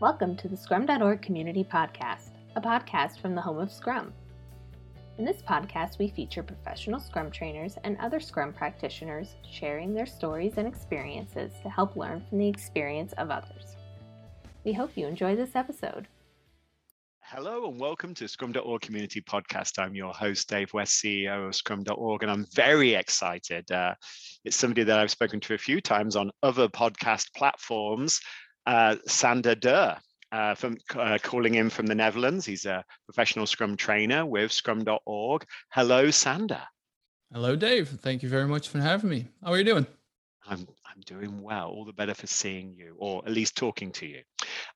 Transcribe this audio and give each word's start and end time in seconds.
Welcome 0.00 0.36
to 0.36 0.48
the 0.48 0.56
Scrum.org 0.56 1.22
Community 1.22 1.64
Podcast, 1.64 2.30
a 2.54 2.60
podcast 2.60 3.20
from 3.20 3.34
the 3.34 3.40
home 3.40 3.58
of 3.58 3.72
Scrum. 3.72 4.12
In 5.18 5.24
this 5.24 5.42
podcast, 5.42 5.98
we 5.98 6.06
feature 6.06 6.44
professional 6.44 7.00
Scrum 7.00 7.32
trainers 7.32 7.76
and 7.82 7.98
other 7.98 8.20
Scrum 8.20 8.52
practitioners 8.52 9.34
sharing 9.50 9.92
their 9.92 10.06
stories 10.06 10.52
and 10.56 10.68
experiences 10.68 11.50
to 11.64 11.68
help 11.68 11.96
learn 11.96 12.22
from 12.28 12.38
the 12.38 12.46
experience 12.46 13.12
of 13.14 13.32
others. 13.32 13.74
We 14.62 14.72
hope 14.72 14.92
you 14.94 15.08
enjoy 15.08 15.34
this 15.34 15.56
episode. 15.56 16.06
Hello 17.22 17.68
and 17.68 17.80
welcome 17.80 18.14
to 18.14 18.28
Scrum.org 18.28 18.80
Community 18.80 19.20
Podcast. 19.20 19.80
I'm 19.80 19.96
your 19.96 20.12
host, 20.12 20.48
Dave 20.48 20.72
West, 20.72 21.02
CEO 21.02 21.48
of 21.48 21.56
Scrum.org, 21.56 22.22
and 22.22 22.30
I'm 22.30 22.46
very 22.54 22.94
excited. 22.94 23.68
Uh, 23.72 23.96
it's 24.44 24.56
somebody 24.56 24.84
that 24.84 25.00
I've 25.00 25.10
spoken 25.10 25.40
to 25.40 25.54
a 25.54 25.58
few 25.58 25.80
times 25.80 26.14
on 26.14 26.30
other 26.44 26.68
podcast 26.68 27.34
platforms, 27.34 28.20
uh, 28.66 28.96
Sander 29.06 29.54
Dur. 29.54 29.96
Uh, 30.30 30.54
from 30.54 30.76
uh, 30.94 31.16
calling 31.22 31.54
in 31.54 31.70
from 31.70 31.86
the 31.86 31.94
Netherlands. 31.94 32.44
He's 32.44 32.66
a 32.66 32.84
professional 33.06 33.46
Scrum 33.46 33.78
trainer 33.78 34.26
with 34.26 34.52
Scrum.org. 34.52 35.46
Hello, 35.70 36.10
Sander. 36.10 36.60
Hello, 37.32 37.56
Dave. 37.56 37.88
Thank 37.88 38.22
you 38.22 38.28
very 38.28 38.46
much 38.46 38.68
for 38.68 38.78
having 38.78 39.08
me. 39.08 39.28
How 39.42 39.52
are 39.52 39.58
you 39.58 39.64
doing? 39.64 39.86
I'm 40.46 40.68
I'm 40.84 41.00
doing 41.06 41.42
well. 41.42 41.68
All 41.68 41.86
the 41.86 41.94
better 41.94 42.12
for 42.12 42.26
seeing 42.26 42.74
you, 42.74 42.94
or 42.98 43.22
at 43.24 43.32
least 43.32 43.56
talking 43.56 43.90
to 43.92 44.06
you. 44.06 44.20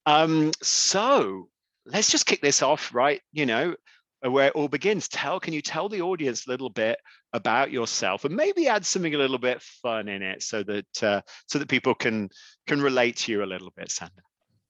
Um, 0.06 0.52
so 0.62 1.48
let's 1.84 2.10
just 2.10 2.24
kick 2.24 2.40
this 2.40 2.62
off, 2.62 2.94
right? 2.94 3.20
You 3.32 3.44
know, 3.44 3.74
where 4.20 4.48
it 4.48 4.54
all 4.54 4.68
begins. 4.68 5.08
Tell, 5.08 5.40
can 5.40 5.52
you 5.52 5.62
tell 5.62 5.88
the 5.88 6.02
audience 6.02 6.46
a 6.46 6.50
little 6.50 6.70
bit 6.70 6.98
about 7.32 7.70
yourself, 7.70 8.24
and 8.24 8.34
maybe 8.34 8.68
add 8.68 8.84
something 8.84 9.14
a 9.14 9.18
little 9.18 9.38
bit 9.38 9.62
fun 9.62 10.08
in 10.08 10.22
it, 10.22 10.42
so 10.42 10.62
that 10.62 11.02
uh, 11.02 11.20
so 11.46 11.58
that 11.58 11.68
people 11.68 11.94
can 11.94 12.28
can 12.66 12.80
relate 12.80 13.16
to 13.18 13.32
you 13.32 13.42
a 13.42 13.46
little 13.46 13.72
bit, 13.76 13.90
Sander. 13.90 14.22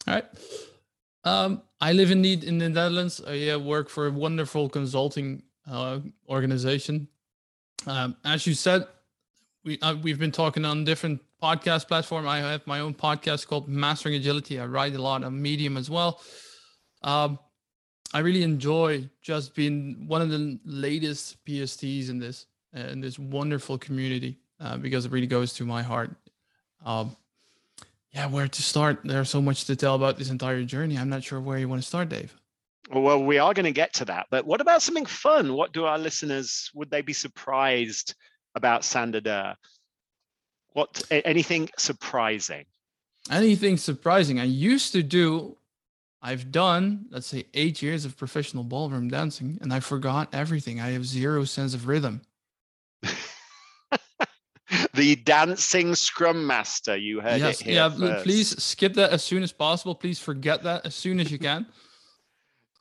All 0.07 0.15
right. 0.15 0.25
Um, 1.25 1.63
I 1.81 1.93
live 1.93 2.11
in 2.11 2.23
the 2.23 2.33
in 2.47 2.59
the 2.59 2.69
Netherlands. 2.69 3.21
I 3.27 3.51
uh, 3.51 3.59
work 3.59 3.89
for 3.89 4.07
a 4.07 4.11
wonderful 4.11 4.69
consulting 4.69 5.43
uh, 5.71 6.01
organization. 6.29 7.09
Um, 7.87 8.17
as 8.25 8.47
you 8.47 8.55
said, 8.55 8.87
we 9.65 9.79
uh, 9.81 9.95
we've 10.03 10.19
been 10.19 10.33
talking 10.33 10.65
on 10.65 10.85
different 10.85 11.21
podcast 11.43 11.89
platform. 11.89 12.27
I 12.27 12.39
have 12.39 12.67
my 12.67 12.81
own 12.81 12.95
podcast 12.95 13.47
called 13.47 13.69
Mastering 13.69 14.15
Agility. 14.15 14.61
I 14.61 14.67
write 14.67 14.95
a 14.95 15.03
lot 15.03 15.25
on 15.25 15.41
Medium 15.41 15.77
as 15.77 15.91
well. 15.91 16.21
Um, 17.03 17.39
I 18.15 18.19
really 18.19 18.43
enjoy 18.43 19.09
just 19.23 19.55
being 19.55 20.05
one 20.07 20.21
of 20.21 20.29
the 20.29 20.59
latest 20.65 21.45
PSTs 21.47 22.11
in 22.11 22.19
this 22.19 22.47
in 22.73 23.01
this 23.01 23.19
wonderful 23.19 23.79
community 23.79 24.39
uh, 24.61 24.77
because 24.77 25.05
it 25.05 25.13
really 25.13 25.27
goes 25.27 25.53
to 25.55 25.65
my 25.65 25.83
heart. 25.83 26.15
Um, 26.85 27.17
yeah, 28.13 28.27
where 28.27 28.49
to 28.49 28.63
start? 28.63 29.01
There's 29.05 29.31
so 29.31 29.41
much 29.41 29.65
to 29.67 29.77
tell 29.77 29.95
about 29.95 30.19
this 30.19 30.31
entire 30.31 30.65
journey. 30.65 30.99
I'm 30.99 31.09
not 31.09 31.25
sure 31.25 31.41
where 31.41 31.59
you 31.59 31.69
want 31.69 31.83
to 31.83 31.89
start, 31.89 32.09
Dave. 32.09 32.35
Well, 32.91 33.23
we 33.23 33.39
are 33.39 33.55
going 33.55 33.65
to 33.65 33.73
get 33.73 33.95
to 33.95 34.05
that, 34.07 34.27
but 34.31 34.45
what 34.45 34.61
about 34.61 34.83
something 34.83 35.07
fun? 35.07 35.55
What 35.55 35.73
do 35.73 35.85
our 35.85 35.99
listeners 35.99 36.71
would 36.75 36.91
they 36.91 37.01
be 37.01 37.13
surprised 37.13 38.15
about 38.55 38.83
Dur? 38.83 39.55
What 40.75 41.03
anything 41.11 41.71
surprising? 41.79 42.65
Anything 43.31 43.77
surprising? 43.77 44.41
I 44.41 44.45
used 44.45 44.93
to 44.93 45.03
do 45.03 45.57
I've 46.23 46.53
done, 46.53 47.07
let's 47.11 47.27
say, 47.27 47.47
eight 47.53 47.83
years 47.83 48.05
of 48.05 48.17
professional 48.17 48.63
ballroom 48.63 49.09
dancing, 49.09 49.59
and 49.61 49.75
I 49.75 49.81
forgot 49.81 50.33
everything. 50.33 50.81
I 50.81 50.91
have 50.93 51.05
zero 51.05 51.45
sense 51.45 51.75
of 51.75 51.89
rhythm. 51.89 52.23
the 54.95 55.17
dancing 55.17 55.95
scrum 55.95 56.47
master, 56.47 56.97
you 56.97 57.21
heard 57.21 57.41
yes, 57.41 57.61
it 57.61 57.65
here. 57.65 57.75
Yeah, 57.75 57.89
first. 57.91 58.25
please 58.25 58.63
skip 58.63 58.95
that 58.95 59.11
as 59.11 59.23
soon 59.23 59.43
as 59.43 59.53
possible. 59.53 59.95
Please 59.95 60.19
forget 60.19 60.63
that 60.63 60.87
as 60.87 60.95
soon 60.95 61.21
as 61.21 61.31
you 61.31 61.39
can. 61.39 61.67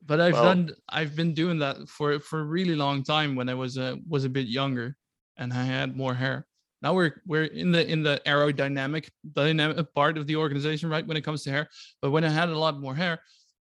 but 0.05 0.19
I've 0.19 0.33
well, 0.33 0.44
done, 0.44 0.72
I've 0.89 1.16
been 1.16 1.33
doing 1.33 1.59
that 1.59 1.88
for 1.88 2.19
for 2.19 2.39
a 2.39 2.45
really 2.45 2.76
long 2.76 3.04
time 3.04 3.36
when 3.36 3.49
I 3.49 3.54
was 3.54 3.77
a 3.77 3.98
was 4.08 4.26
a 4.26 4.30
bit 4.30 4.48
younger 4.48 4.95
and 5.37 5.54
I 5.54 5.64
had 5.64 5.95
more 5.95 6.14
hair 6.14 6.48
now 6.81 6.93
we're 6.93 7.21
we're 7.26 7.45
in 7.45 7.71
the 7.71 7.87
in 7.87 8.04
the 8.04 8.21
aerodynamic 8.26 9.10
dynamic 9.33 9.93
part 9.93 10.17
of 10.17 10.27
the 10.27 10.36
organization 10.36 10.89
right 10.89 11.05
when 11.05 11.17
it 11.17 11.21
comes 11.21 11.43
to 11.43 11.52
hair 11.52 11.70
but 12.02 12.11
when 12.11 12.23
i 12.23 12.30
had 12.30 12.49
a 12.49 12.58
lot 12.58 12.80
more 12.80 12.95
hair 12.95 13.20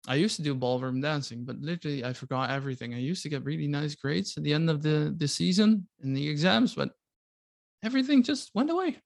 i 0.09 0.15
used 0.15 0.37
to 0.37 0.43
do 0.43 0.55
ballroom 0.55 1.01
dancing 1.01 1.45
but 1.45 1.57
literally 1.61 2.05
i 2.05 2.13
forgot 2.13 2.51
everything 2.51 2.95
i 2.95 2.99
used 2.99 3.23
to 3.23 3.29
get 3.29 3.45
really 3.45 3.67
nice 3.67 3.95
grades 3.95 4.37
at 4.37 4.43
the 4.43 4.53
end 4.53 4.71
of 4.71 4.83
the 4.83 5.15
the 5.19 5.29
season 5.29 5.87
in 6.03 6.15
the 6.15 6.29
exams 6.29 6.75
but 6.75 6.91
everything 7.83 8.23
just 8.23 8.51
went 8.55 8.71
away 8.71 8.97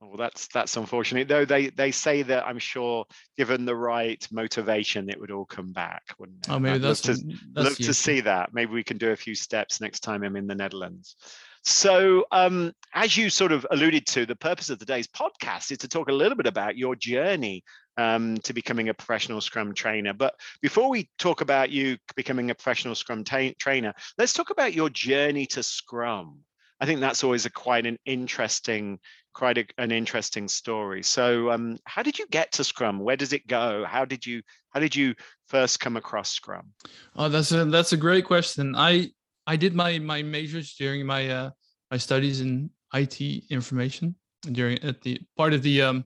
well, 0.00 0.16
that's 0.16 0.46
that's 0.48 0.76
unfortunate. 0.76 1.26
Though 1.26 1.44
they 1.44 1.70
they 1.70 1.90
say 1.90 2.22
that 2.22 2.46
I'm 2.46 2.58
sure, 2.60 3.04
given 3.36 3.64
the 3.64 3.74
right 3.74 4.24
motivation, 4.30 5.10
it 5.10 5.20
would 5.20 5.32
all 5.32 5.44
come 5.44 5.72
back, 5.72 6.02
wouldn't 6.18 6.46
it? 6.46 6.50
Oh, 6.50 6.60
maybe 6.60 6.76
I'd 6.76 6.82
that's 6.82 7.08
love 7.08 7.18
to, 7.18 7.24
that's 7.52 7.64
love 7.64 7.76
to 7.78 7.94
see 7.94 8.20
that. 8.20 8.54
Maybe 8.54 8.72
we 8.72 8.84
can 8.84 8.96
do 8.96 9.10
a 9.10 9.16
few 9.16 9.34
steps 9.34 9.80
next 9.80 10.00
time 10.00 10.22
I'm 10.22 10.36
in 10.36 10.46
the 10.46 10.54
Netherlands. 10.54 11.16
So, 11.64 12.24
um, 12.30 12.72
as 12.94 13.16
you 13.16 13.28
sort 13.28 13.50
of 13.50 13.66
alluded 13.72 14.06
to, 14.08 14.24
the 14.24 14.36
purpose 14.36 14.70
of 14.70 14.78
today's 14.78 15.08
podcast 15.08 15.72
is 15.72 15.78
to 15.78 15.88
talk 15.88 16.08
a 16.08 16.12
little 16.12 16.36
bit 16.36 16.46
about 16.46 16.78
your 16.78 16.94
journey 16.94 17.64
um, 17.98 18.38
to 18.38 18.54
becoming 18.54 18.88
a 18.88 18.94
professional 18.94 19.40
Scrum 19.40 19.74
trainer. 19.74 20.14
But 20.14 20.34
before 20.62 20.88
we 20.88 21.10
talk 21.18 21.40
about 21.42 21.70
you 21.70 21.98
becoming 22.16 22.50
a 22.50 22.54
professional 22.54 22.94
Scrum 22.94 23.24
trainer, 23.24 23.92
let's 24.16 24.32
talk 24.32 24.50
about 24.50 24.72
your 24.72 24.88
journey 24.88 25.44
to 25.46 25.62
Scrum. 25.62 26.38
I 26.80 26.86
think 26.86 27.00
that's 27.00 27.24
always 27.24 27.44
a 27.44 27.50
quite 27.50 27.86
an 27.86 27.98
interesting, 28.06 29.00
quite 29.34 29.58
a, 29.58 29.66
an 29.78 29.90
interesting 29.90 30.46
story. 30.46 31.02
So, 31.02 31.50
um, 31.50 31.76
how 31.84 32.04
did 32.04 32.20
you 32.20 32.26
get 32.28 32.52
to 32.52 32.64
Scrum? 32.64 33.00
Where 33.00 33.16
does 33.16 33.32
it 33.32 33.48
go? 33.48 33.84
How 33.84 34.04
did 34.04 34.24
you 34.24 34.42
how 34.70 34.78
did 34.78 34.94
you 34.94 35.14
first 35.48 35.80
come 35.80 35.96
across 35.96 36.30
Scrum? 36.30 36.72
Oh, 37.16 37.28
that's 37.28 37.50
a 37.50 37.64
that's 37.64 37.92
a 37.92 37.96
great 37.96 38.24
question. 38.24 38.76
I 38.76 39.10
I 39.44 39.56
did 39.56 39.74
my 39.74 39.98
my 39.98 40.22
majors 40.22 40.74
during 40.76 41.04
my 41.04 41.28
uh, 41.28 41.50
my 41.90 41.96
studies 41.96 42.40
in 42.40 42.70
IT 42.94 43.20
information 43.50 44.14
during 44.52 44.78
at 44.84 45.00
the 45.02 45.20
part 45.36 45.52
of 45.52 45.62
the 45.62 45.82
um, 45.82 46.04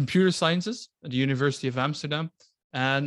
computer 0.00 0.30
sciences 0.30 0.78
at 1.04 1.10
the 1.10 1.16
University 1.16 1.66
of 1.66 1.76
Amsterdam, 1.76 2.30
and 2.72 3.04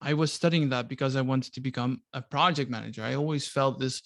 I 0.00 0.12
was 0.14 0.32
studying 0.32 0.68
that 0.70 0.86
because 0.88 1.16
I 1.16 1.22
wanted 1.30 1.52
to 1.54 1.60
become 1.60 1.92
a 2.20 2.22
project 2.22 2.70
manager. 2.70 3.02
I 3.02 3.14
always 3.16 3.48
felt 3.56 3.80
this 3.80 3.96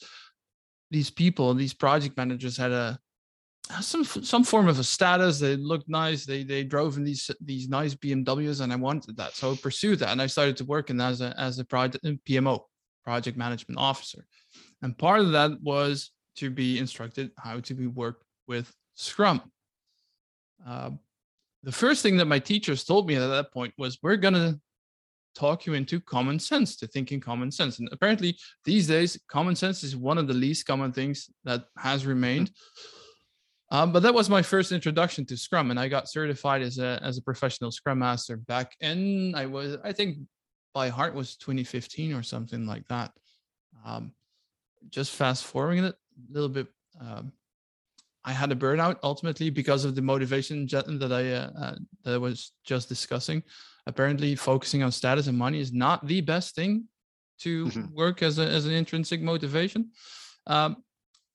these 0.91 1.11
people, 1.11 1.47
these 1.55 1.75
project 1.75 2.17
managers 2.17 2.57
had 2.57 2.73
a 2.73 2.99
some 3.81 4.05
some 4.05 4.45
form 4.53 4.69
of 4.69 4.79
a 4.79 4.85
status. 4.97 5.39
They 5.39 5.57
looked 5.57 5.89
nice. 5.89 6.21
They 6.25 6.41
they 6.53 6.63
drove 6.75 6.97
in 6.99 7.05
these 7.05 7.31
these 7.51 7.69
nice 7.79 7.95
BMWs, 8.03 8.61
and 8.63 8.73
I 8.73 8.77
wanted 8.77 9.17
that. 9.19 9.33
So 9.39 9.53
I 9.53 9.57
pursued 9.57 9.99
that, 10.01 10.13
and 10.13 10.23
I 10.23 10.29
started 10.29 10.57
to 10.59 10.65
work 10.75 10.87
in 10.93 11.01
as 11.01 11.21
a 11.21 11.31
as 11.39 11.59
a 11.59 11.65
project 11.65 12.05
PMO, 12.29 12.57
project 13.09 13.37
management 13.45 13.79
officer. 13.91 14.23
And 14.83 14.97
part 15.07 15.21
of 15.21 15.33
that 15.33 15.51
was 15.63 15.95
to 16.41 16.47
be 16.51 16.79
instructed 16.85 17.27
how 17.45 17.61
to 17.69 17.75
be 17.75 17.89
worked 18.03 18.25
with 18.53 18.67
Scrum. 18.95 19.39
Uh, 20.67 20.91
the 21.65 21.73
first 21.73 22.03
thing 22.03 22.17
that 22.19 22.27
my 22.27 22.39
teachers 22.39 22.85
told 22.85 23.09
me 23.09 23.17
at 23.17 23.27
that 23.27 23.53
point 23.53 23.75
was, 23.79 23.99
"We're 24.03 24.17
gonna 24.17 24.61
talk 25.35 25.67
you 25.67 25.75
into 25.75 26.01
common 26.01 26.39
sense, 26.39 26.77
to 26.77 26.87
thinking 26.87 27.21
common 27.21 27.51
sense." 27.51 27.79
And 27.79 27.89
apparently, 27.91 28.39
these 28.65 28.87
days, 28.87 29.19
common 29.29 29.57
sense 29.57 29.83
is 29.83 29.97
one 29.97 30.19
of 30.19 30.29
the 30.29 30.35
least 30.35 30.67
common 30.67 30.93
things 30.93 31.31
that 31.45 31.65
has 31.79 32.07
remained. 32.07 32.53
Um, 33.71 33.93
but 33.93 34.03
that 34.03 34.15
was 34.15 34.29
my 34.29 34.43
first 34.43 34.73
introduction 34.73 35.25
to 35.27 35.37
Scrum, 35.37 35.71
and 35.71 35.81
I 35.81 35.89
got 35.89 36.09
certified 36.09 36.63
as 36.63 36.79
a 36.79 37.01
as 37.03 37.19
a 37.19 37.23
professional 37.23 37.73
Scrum 37.73 37.99
Master 37.99 38.37
back 38.37 38.77
in 38.81 39.35
I 39.35 39.47
was 39.47 39.79
I 39.83 39.93
think 39.93 40.19
by 40.75 40.89
heart 40.89 41.15
was 41.15 41.37
2015 41.37 42.13
or 42.13 42.23
something 42.23 42.67
like 42.67 42.87
that. 42.89 43.13
Um, 43.85 44.13
just 44.91 45.13
fast 45.13 45.45
forwarding 45.45 45.85
it 45.85 45.95
a 45.95 46.33
little 46.33 46.49
bit, 46.49 46.67
um, 47.01 47.33
I 48.25 48.33
had 48.33 48.51
a 48.53 48.57
burnout 48.57 48.97
ultimately 49.03 49.51
because 49.51 49.85
of 49.85 49.95
the 49.95 50.03
motivation 50.03 50.67
that 50.67 51.13
I 51.13 51.33
uh, 51.33 51.51
uh, 51.59 51.77
that 52.05 52.15
I 52.15 52.19
was 52.19 52.53
just 52.65 52.89
discussing. 52.89 53.43
Apparently, 53.87 54.35
focusing 54.35 54.83
on 54.83 54.93
status 54.93 55.27
and 55.27 55.37
money 55.37 55.61
is 55.61 55.73
not 55.73 56.07
the 56.07 56.21
best 56.21 56.55
thing 56.55 56.85
to 57.41 57.67
mm-hmm. 57.67 57.95
work 57.95 58.23
as 58.23 58.39
a, 58.39 58.47
as 58.47 58.65
an 58.65 58.73
intrinsic 58.73 59.21
motivation. 59.21 59.91
Um, 60.47 60.77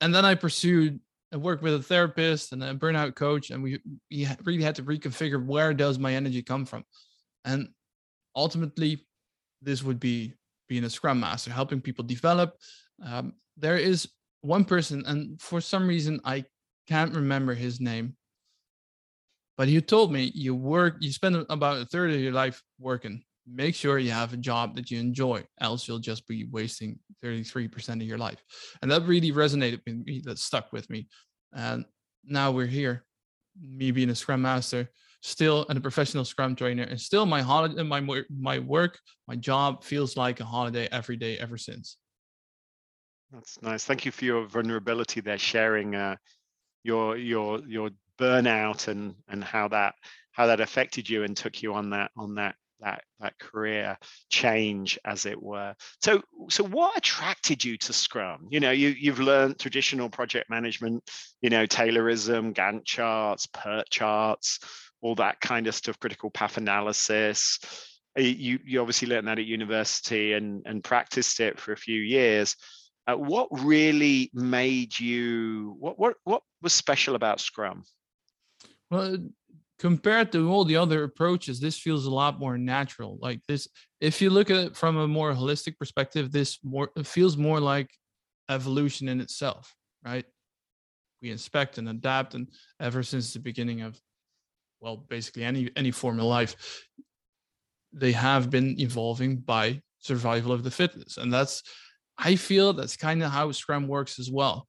and 0.01 0.13
then 0.15 0.25
I 0.25 0.35
pursued 0.35 0.99
I 1.31 1.37
worked 1.37 1.61
with 1.61 1.75
a 1.75 1.83
therapist 1.83 2.53
and 2.53 2.63
a 2.63 2.73
burnout 2.73 3.15
coach, 3.15 3.51
and 3.51 3.61
we 3.61 3.79
we 4.09 4.27
really 4.43 4.63
had 4.63 4.75
to 4.75 4.83
reconfigure 4.83 5.45
where 5.45 5.73
does 5.73 5.99
my 5.99 6.15
energy 6.15 6.41
come 6.41 6.65
from, 6.65 6.83
and 7.45 7.69
ultimately, 8.35 9.05
this 9.61 9.83
would 9.83 9.99
be 9.99 10.33
being 10.67 10.85
a 10.85 10.89
scrum 10.89 11.19
master, 11.19 11.51
helping 11.51 11.81
people 11.81 12.03
develop 12.03 12.55
um, 13.05 13.33
there 13.57 13.77
is 13.77 14.09
one 14.41 14.63
person, 14.63 15.03
and 15.05 15.39
for 15.41 15.61
some 15.61 15.87
reason 15.87 16.19
I 16.23 16.45
can't 16.89 17.13
remember 17.13 17.53
his 17.53 17.79
name, 17.79 18.15
but 19.57 19.67
he 19.67 19.79
told 19.79 20.11
me 20.11 20.31
you 20.33 20.55
work, 20.55 20.95
you 20.99 21.11
spend 21.11 21.45
about 21.49 21.81
a 21.81 21.85
third 21.85 22.11
of 22.11 22.19
your 22.19 22.33
life 22.33 22.63
working. 22.79 23.23
Make 23.45 23.75
sure 23.75 23.99
you 23.99 24.11
have 24.11 24.33
a 24.33 24.37
job 24.37 24.75
that 24.75 24.89
you 24.89 24.99
enjoy, 24.99 25.45
else 25.61 25.87
you'll 25.87 25.99
just 25.99 26.27
be 26.27 26.47
wasting 26.51 26.99
33% 27.23 28.01
of 28.01 28.01
your 28.01 28.17
life. 28.17 28.43
And 28.81 28.89
that 28.91 29.03
really 29.03 29.31
resonated 29.31 29.81
with 29.85 30.05
me, 30.05 30.21
that 30.25 30.39
stuck 30.39 30.73
with 30.73 30.89
me. 30.89 31.07
And 31.53 31.85
now 32.23 32.51
we're 32.51 32.65
here, 32.65 33.05
me 33.61 33.91
being 33.91 34.09
a 34.09 34.15
scrum 34.15 34.41
master, 34.41 34.89
still 35.21 35.65
and 35.69 35.77
a 35.77 35.81
professional 35.81 36.25
Scrum 36.25 36.55
trainer, 36.55 36.83
and 36.83 36.99
still 36.99 37.25
my 37.25 37.41
holiday, 37.41 37.83
my 37.83 38.01
my 38.29 38.59
work, 38.59 38.99
my 39.27 39.35
job 39.35 39.83
feels 39.83 40.17
like 40.17 40.39
a 40.39 40.45
holiday 40.45 40.87
every 40.91 41.17
day 41.17 41.37
ever 41.37 41.57
since. 41.57 41.97
That's 43.31 43.61
nice. 43.61 43.85
Thank 43.85 44.05
you 44.05 44.11
for 44.11 44.25
your 44.25 44.47
vulnerability 44.47 45.21
there, 45.21 45.37
sharing 45.37 45.95
uh, 45.95 46.15
your 46.83 47.17
your 47.17 47.59
your 47.67 47.89
burnout 48.17 48.87
and 48.87 49.15
and 49.27 49.43
how 49.43 49.67
that 49.69 49.95
how 50.31 50.47
that 50.47 50.59
affected 50.59 51.09
you 51.09 51.23
and 51.23 51.35
took 51.35 51.61
you 51.61 51.73
on 51.73 51.89
that 51.91 52.11
on 52.17 52.35
that 52.35 52.55
that 52.81 53.03
that 53.19 53.37
career 53.39 53.97
change 54.29 54.97
as 55.03 55.25
it 55.25 55.41
were. 55.41 55.75
So 56.01 56.21
so 56.49 56.63
what 56.63 56.97
attracted 56.97 57.63
you 57.63 57.77
to 57.77 57.93
scrum? 57.93 58.47
You 58.49 58.59
know 58.59 58.71
you 58.71 58.89
you've 58.89 59.19
learned 59.19 59.59
traditional 59.59 60.09
project 60.09 60.49
management 60.49 61.09
you 61.41 61.49
know 61.49 61.65
taylorism 61.65 62.53
gantt 62.53 62.85
charts 62.85 63.47
pert 63.47 63.89
charts 63.89 64.59
all 65.01 65.15
that 65.15 65.39
kind 65.39 65.67
of 65.67 65.75
stuff 65.75 65.99
critical 65.99 66.29
path 66.29 66.57
analysis. 66.57 67.59
Eh, 68.17 68.21
you 68.21 68.59
you 68.65 68.79
obviously 68.79 69.07
learned 69.07 69.27
that 69.27 69.39
at 69.39 69.45
university 69.45 70.33
and 70.33 70.63
and 70.65 70.83
practiced 70.83 71.39
it 71.39 71.59
for 71.59 71.73
a 71.73 71.77
few 71.77 72.01
years 72.01 72.55
uh, 73.09 73.15
what 73.15 73.47
really 73.51 74.29
made 74.33 74.97
you 74.99 75.75
what 75.79 75.97
what 75.97 76.15
what 76.23 76.41
was 76.61 76.73
special 76.73 77.15
about 77.15 77.39
scrum? 77.39 77.83
Well 78.91 79.17
compared 79.79 80.31
to 80.33 80.51
all 80.51 80.65
the 80.65 80.75
other 80.75 81.03
approaches 81.03 81.59
this 81.59 81.79
feels 81.79 82.05
a 82.05 82.11
lot 82.11 82.39
more 82.39 82.57
natural. 82.57 83.17
Like 83.21 83.41
this 83.47 83.67
if 83.99 84.21
you 84.21 84.29
look 84.29 84.49
at 84.49 84.57
it 84.57 84.77
from 84.77 84.97
a 84.97 85.07
more 85.07 85.33
holistic 85.33 85.77
perspective 85.77 86.31
this 86.31 86.59
more 86.63 86.89
feels 87.03 87.37
more 87.37 87.59
like 87.59 87.89
evolution 88.49 89.07
in 89.07 89.21
itself 89.21 89.75
right? 90.05 90.25
We 91.21 91.31
inspect 91.31 91.77
and 91.77 91.89
adapt 91.89 92.33
and 92.33 92.47
ever 92.79 93.03
since 93.03 93.33
the 93.33 93.39
beginning 93.39 93.81
of 93.81 93.99
well 94.81 94.97
basically 94.97 95.43
any 95.43 95.71
any 95.75 95.91
form 95.91 96.19
of 96.19 96.25
life 96.25 96.55
they 97.91 98.11
have 98.11 98.49
been 98.49 98.79
evolving 98.79 99.37
by 99.37 99.81
survival 99.99 100.51
of 100.51 100.63
the 100.63 100.71
fittest. 100.71 101.17
And 101.17 101.33
that's 101.33 101.63
i 102.19 102.35
feel 102.35 102.73
that's 102.73 102.97
kind 102.97 103.23
of 103.23 103.31
how 103.31 103.51
scrum 103.51 103.87
works 103.87 104.19
as 104.19 104.29
well. 104.29 104.67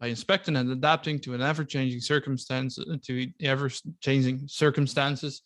By 0.00 0.06
inspecting 0.06 0.56
and 0.56 0.70
adapting 0.70 1.18
to 1.20 1.34
an 1.34 1.42
ever-changing 1.42 2.00
circumstance 2.00 2.78
uh, 2.78 2.96
to 3.02 3.28
ever-changing 3.42 4.48
circumstances 4.48 5.42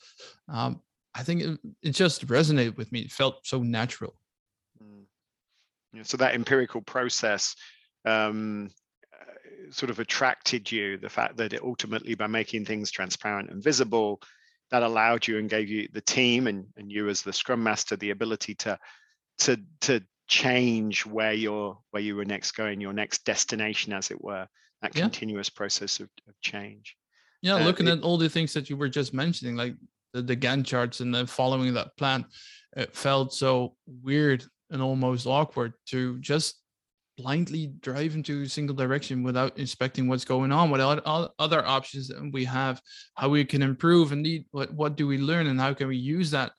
um, 0.48 0.80
i 1.14 1.22
think 1.22 1.42
it, 1.42 1.58
it, 1.82 1.90
just 1.90 2.26
resonated 2.26 2.76
with 2.76 2.90
me. 2.92 3.00
It 3.00 3.12
felt 3.12 3.46
so 3.46 3.62
natural. 3.62 4.14
Mm. 4.82 5.04
yeah, 5.92 6.02
so 6.02 6.16
that 6.18 6.34
empirical 6.34 6.82
process 6.82 7.56
um, 8.04 8.70
uh, 9.12 9.70
sort 9.70 9.90
of 9.90 9.98
attracted 9.98 10.70
you 10.70 10.98
the 10.98 11.08
fact 11.08 11.36
that 11.38 11.52
it 11.52 11.62
ultimately 11.62 12.14
by 12.14 12.26
making 12.26 12.64
things 12.64 12.90
transparent 12.90 13.50
and 13.50 13.62
visible 13.62 14.20
that 14.70 14.82
allowed 14.82 15.26
you 15.26 15.38
and 15.38 15.50
gave 15.50 15.68
you 15.68 15.88
the 15.92 16.00
team 16.00 16.46
and, 16.46 16.66
and 16.76 16.90
you 16.90 17.08
as 17.08 17.22
the 17.22 17.32
scrum 17.32 17.62
master 17.62 17.96
the 17.96 18.10
ability 18.10 18.54
to 18.54 18.78
to 19.38 19.60
to 19.80 20.02
change 20.26 21.04
where 21.04 21.32
you're 21.32 21.78
where 21.90 22.02
you 22.02 22.16
were 22.16 22.24
next 22.24 22.52
going 22.52 22.80
your 22.80 22.92
next 22.92 23.24
destination 23.24 23.92
as 23.92 24.10
it 24.10 24.22
were 24.22 24.46
that 24.82 24.94
yeah. 24.94 25.02
continuous 25.02 25.50
process 25.50 26.00
of, 26.00 26.08
of 26.28 26.34
change 26.40 26.96
yeah 27.42 27.56
uh, 27.56 27.64
looking 27.64 27.88
it, 27.88 27.98
at 27.98 28.02
all 28.02 28.16
the 28.16 28.28
things 28.28 28.52
that 28.52 28.70
you 28.70 28.76
were 28.76 28.88
just 28.88 29.12
mentioning 29.12 29.54
like 29.54 29.74
the, 30.12 30.22
the 30.22 30.36
gantt 30.36 30.64
charts 30.64 31.00
and 31.00 31.14
then 31.14 31.26
following 31.26 31.74
that 31.74 31.96
plan 31.96 32.24
it 32.76 32.94
felt 32.94 33.34
so 33.34 33.74
weird 34.02 34.44
and 34.70 34.80
almost 34.80 35.26
awkward 35.26 35.74
to 35.86 36.18
just 36.20 36.60
blindly 37.16 37.68
drive 37.80 38.14
into 38.14 38.42
a 38.42 38.48
single 38.48 38.74
direction 38.74 39.22
without 39.22 39.56
inspecting 39.58 40.08
what's 40.08 40.24
going 40.24 40.50
on 40.50 40.70
what 40.70 40.80
other 40.80 41.66
options 41.66 42.08
that 42.08 42.30
we 42.32 42.44
have 42.44 42.80
how 43.14 43.28
we 43.28 43.44
can 43.44 43.62
improve 43.62 44.10
and 44.10 44.22
need 44.22 44.46
what, 44.50 44.72
what 44.72 44.96
do 44.96 45.06
we 45.06 45.18
learn 45.18 45.46
and 45.46 45.60
how 45.60 45.72
can 45.72 45.86
we 45.86 45.96
use 45.96 46.30
that 46.30 46.52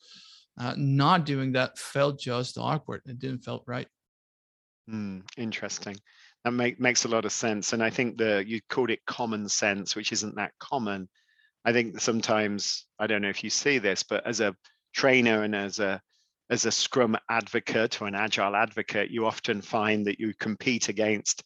uh, 0.59 0.73
not 0.77 1.25
doing 1.25 1.51
that 1.53 1.77
felt 1.77 2.19
just 2.19 2.57
awkward. 2.57 3.01
It 3.05 3.19
didn't 3.19 3.43
felt 3.43 3.63
right. 3.67 3.87
Mm, 4.89 5.23
interesting. 5.37 5.97
That 6.43 6.51
make, 6.51 6.79
makes 6.79 7.05
a 7.05 7.09
lot 7.09 7.25
of 7.25 7.31
sense. 7.31 7.73
And 7.73 7.83
I 7.83 7.89
think 7.89 8.17
the 8.17 8.43
you 8.45 8.61
called 8.69 8.91
it 8.91 9.05
common 9.05 9.49
sense, 9.49 9.95
which 9.95 10.11
isn't 10.11 10.35
that 10.35 10.53
common. 10.59 11.09
I 11.65 11.73
think 11.73 11.99
sometimes 11.99 12.85
I 12.99 13.07
don't 13.07 13.21
know 13.21 13.29
if 13.29 13.43
you 13.43 13.49
see 13.49 13.79
this, 13.79 14.03
but 14.03 14.25
as 14.25 14.39
a 14.39 14.55
trainer 14.93 15.43
and 15.43 15.55
as 15.55 15.79
a 15.79 16.01
as 16.49 16.65
a 16.65 16.71
Scrum 16.71 17.17
advocate 17.29 18.01
or 18.01 18.07
an 18.07 18.13
Agile 18.15 18.55
advocate, 18.55 19.09
you 19.09 19.25
often 19.25 19.61
find 19.61 20.05
that 20.05 20.19
you 20.19 20.33
compete 20.39 20.89
against 20.89 21.43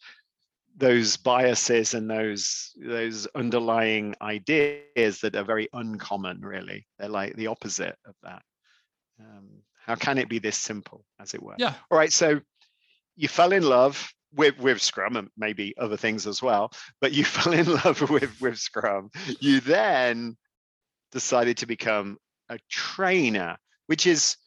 those 0.76 1.16
biases 1.18 1.94
and 1.94 2.10
those 2.10 2.72
those 2.78 3.26
underlying 3.28 4.16
ideas 4.22 5.20
that 5.22 5.36
are 5.36 5.46
very 5.46 5.70
uncommon. 5.74 6.42
Really, 6.42 6.86
they're 7.00 7.10
like 7.10 7.36
the 7.36 7.48
opposite 7.48 7.96
of 8.06 8.16
that. 8.24 8.42
Um, 9.20 9.50
how 9.86 9.96
can 9.96 10.18
it 10.18 10.30
be 10.30 10.40
this 10.40 10.58
simple, 10.58 11.04
as 11.20 11.34
it 11.34 11.42
were? 11.42 11.56
Yeah. 11.58 11.74
All 11.90 11.98
right. 11.98 12.14
So 12.14 12.42
you 13.16 13.28
fell 13.28 13.52
in 13.52 13.64
love 13.64 14.14
with 14.34 14.58
with 14.60 14.82
Scrum 14.82 15.16
and 15.16 15.30
maybe 15.38 15.76
other 15.78 15.98
things 15.98 16.28
as 16.28 16.42
well, 16.42 16.72
but 17.02 17.12
you 17.12 17.24
fell 17.26 17.54
in 17.54 17.66
love 17.66 18.10
with 18.10 18.40
with 18.40 18.58
Scrum. 18.58 19.10
You 19.40 19.60
then 19.60 20.38
decided 21.12 21.58
to 21.58 21.66
become 21.66 22.18
a 22.50 22.60
trainer, 22.70 23.58
which 23.88 24.06
is 24.08 24.38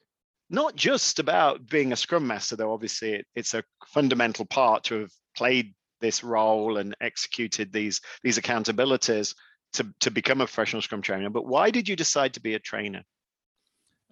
not 0.50 0.76
just 0.76 1.18
about 1.18 1.66
being 1.66 1.92
a 1.92 1.96
Scrum 1.96 2.26
master, 2.26 2.56
though. 2.56 2.72
Obviously, 2.72 3.14
it, 3.14 3.26
it's 3.34 3.54
a 3.54 3.64
fundamental 3.88 4.44
part 4.44 4.84
to 4.84 5.00
have 5.00 5.12
played 5.36 5.74
this 6.00 6.22
role 6.22 6.76
and 6.76 6.94
executed 7.00 7.72
these 7.72 8.00
these 8.22 8.38
accountabilities 8.38 9.34
to 9.72 9.86
to 10.00 10.10
become 10.10 10.40
a 10.40 10.46
professional 10.46 10.82
Scrum 10.82 11.02
trainer. 11.02 11.30
But 11.30 11.46
why 11.46 11.70
did 11.70 11.88
you 11.88 11.96
decide 11.96 12.34
to 12.34 12.40
be 12.40 12.54
a 12.54 12.58
trainer? 12.58 13.02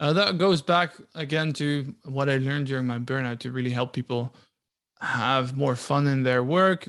Uh, 0.00 0.14
that 0.14 0.38
goes 0.38 0.62
back 0.62 0.94
again 1.14 1.52
to 1.52 1.94
what 2.04 2.30
I 2.30 2.38
learned 2.38 2.68
during 2.68 2.86
my 2.86 2.98
burnout 2.98 3.40
to 3.40 3.52
really 3.52 3.70
help 3.70 3.92
people 3.92 4.34
have 4.98 5.56
more 5.58 5.76
fun 5.76 6.06
in 6.06 6.22
their 6.22 6.42
work, 6.42 6.88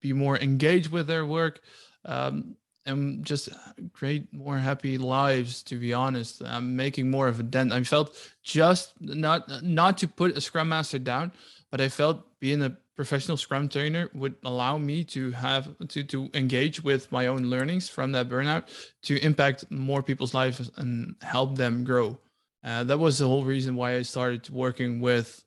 be 0.00 0.12
more 0.12 0.36
engaged 0.38 0.90
with 0.90 1.06
their 1.06 1.24
work, 1.24 1.60
um, 2.04 2.56
and 2.84 3.24
just 3.24 3.48
create 3.92 4.26
more 4.34 4.58
happy 4.58 4.98
lives. 4.98 5.62
To 5.64 5.76
be 5.78 5.94
honest, 5.94 6.42
I'm 6.44 6.74
making 6.74 7.08
more 7.08 7.28
of 7.28 7.38
a 7.38 7.44
dent. 7.44 7.72
I 7.72 7.84
felt 7.84 8.16
just 8.42 8.94
not 9.00 9.62
not 9.62 9.96
to 9.98 10.08
put 10.08 10.36
a 10.36 10.40
scrum 10.40 10.70
master 10.70 10.98
down, 10.98 11.30
but 11.70 11.80
I 11.80 11.88
felt 11.88 12.26
being 12.40 12.62
a 12.62 12.76
professional 12.96 13.36
scrum 13.36 13.68
trainer 13.68 14.10
would 14.14 14.34
allow 14.42 14.78
me 14.78 15.04
to 15.04 15.30
have 15.30 15.68
to 15.88 16.02
to 16.02 16.28
engage 16.34 16.82
with 16.82 17.10
my 17.12 17.28
own 17.28 17.44
learnings 17.44 17.88
from 17.88 18.10
that 18.12 18.28
burnout 18.28 18.64
to 19.02 19.16
impact 19.24 19.70
more 19.70 20.02
people's 20.02 20.34
lives 20.34 20.72
and 20.76 21.14
help 21.22 21.56
them 21.56 21.84
grow 21.84 22.18
uh, 22.64 22.84
that 22.84 22.98
was 22.98 23.18
the 23.18 23.26
whole 23.26 23.44
reason 23.44 23.74
why 23.74 23.96
I 23.96 24.02
started 24.02 24.48
working 24.50 25.00
with 25.00 25.42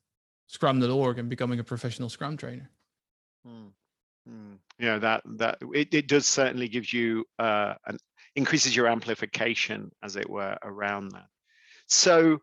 Scrum.org 0.47 1.17
and 1.19 1.29
becoming 1.29 1.59
a 1.59 1.63
professional 1.63 2.09
Scrum 2.09 2.37
trainer. 2.37 2.69
Hmm. 3.45 3.67
Hmm. 4.27 4.53
Yeah, 4.79 4.97
that 4.99 5.21
that 5.37 5.57
it, 5.73 5.93
it 5.93 6.07
does 6.07 6.27
certainly 6.27 6.67
gives 6.67 6.91
you 6.91 7.25
uh, 7.39 7.75
an 7.85 7.97
increases 8.35 8.75
your 8.75 8.87
amplification, 8.87 9.91
as 10.03 10.15
it 10.15 10.29
were, 10.29 10.57
around 10.63 11.11
that. 11.11 11.27
So, 11.87 12.39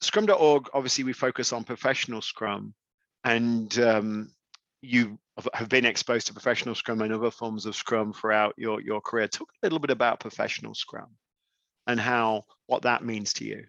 Scrum.org, 0.00 0.68
obviously, 0.74 1.04
we 1.04 1.12
focus 1.12 1.52
on 1.52 1.64
professional 1.64 2.20
Scrum, 2.20 2.74
and 3.24 3.78
um, 3.78 4.30
you 4.82 5.18
have 5.54 5.68
been 5.68 5.84
exposed 5.84 6.26
to 6.26 6.32
professional 6.32 6.74
Scrum 6.74 7.00
and 7.00 7.12
other 7.12 7.30
forms 7.30 7.66
of 7.66 7.76
Scrum 7.76 8.12
throughout 8.12 8.54
your 8.56 8.80
your 8.80 9.00
career. 9.00 9.28
Talk 9.28 9.50
a 9.62 9.66
little 9.66 9.78
bit 9.78 9.90
about 9.90 10.20
professional 10.20 10.74
Scrum 10.74 11.08
and 11.86 12.00
how 12.00 12.44
what 12.66 12.82
that 12.82 13.04
means 13.04 13.32
to 13.34 13.44
you. 13.44 13.64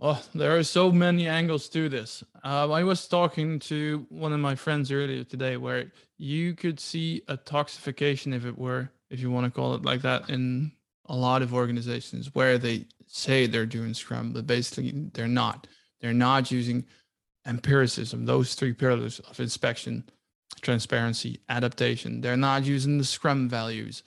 Oh, 0.00 0.22
there 0.32 0.56
are 0.56 0.62
so 0.62 0.92
many 0.92 1.26
angles 1.26 1.68
to 1.70 1.88
this. 1.88 2.22
Uh, 2.44 2.70
I 2.70 2.84
was 2.84 3.08
talking 3.08 3.58
to 3.60 4.06
one 4.10 4.32
of 4.32 4.38
my 4.38 4.54
friends 4.54 4.92
earlier 4.92 5.24
today 5.24 5.56
where 5.56 5.90
you 6.18 6.54
could 6.54 6.78
see 6.78 7.22
a 7.26 7.36
toxification, 7.36 8.32
if 8.32 8.44
it 8.44 8.56
were, 8.56 8.90
if 9.10 9.18
you 9.18 9.30
want 9.30 9.46
to 9.46 9.50
call 9.50 9.74
it 9.74 9.84
like 9.84 10.02
that, 10.02 10.30
in 10.30 10.70
a 11.06 11.16
lot 11.16 11.42
of 11.42 11.52
organizations 11.52 12.32
where 12.32 12.58
they 12.58 12.84
say 13.08 13.46
they're 13.46 13.66
doing 13.66 13.92
Scrum, 13.92 14.32
but 14.32 14.46
basically 14.46 14.92
they're 15.14 15.26
not. 15.26 15.66
They're 16.00 16.12
not 16.12 16.52
using 16.52 16.84
empiricism, 17.44 18.24
those 18.24 18.54
three 18.54 18.74
pillars 18.74 19.18
of 19.20 19.40
inspection, 19.40 20.04
transparency, 20.60 21.40
adaptation. 21.48 22.20
They're 22.20 22.36
not 22.36 22.64
using 22.64 22.98
the 22.98 23.04
Scrum 23.04 23.48
values. 23.48 24.04